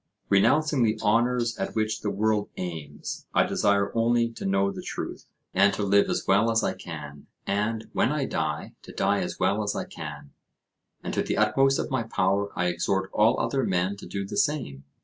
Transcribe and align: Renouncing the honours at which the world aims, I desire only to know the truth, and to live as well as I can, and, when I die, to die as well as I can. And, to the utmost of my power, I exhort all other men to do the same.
Renouncing 0.29 0.81
the 0.81 0.99
honours 1.03 1.55
at 1.59 1.75
which 1.75 2.01
the 2.01 2.09
world 2.09 2.49
aims, 2.57 3.27
I 3.35 3.43
desire 3.43 3.91
only 3.95 4.29
to 4.31 4.47
know 4.47 4.71
the 4.71 4.81
truth, 4.81 5.27
and 5.53 5.71
to 5.75 5.83
live 5.83 6.09
as 6.09 6.25
well 6.27 6.49
as 6.49 6.63
I 6.63 6.73
can, 6.73 7.27
and, 7.45 7.87
when 7.93 8.11
I 8.11 8.25
die, 8.25 8.73
to 8.81 8.91
die 8.93 9.19
as 9.19 9.37
well 9.39 9.61
as 9.61 9.75
I 9.75 9.85
can. 9.85 10.31
And, 11.03 11.13
to 11.13 11.21
the 11.21 11.37
utmost 11.37 11.77
of 11.77 11.91
my 11.91 12.01
power, 12.01 12.51
I 12.55 12.65
exhort 12.65 13.11
all 13.13 13.39
other 13.39 13.63
men 13.63 13.95
to 13.97 14.07
do 14.07 14.25
the 14.25 14.37
same. 14.37 14.85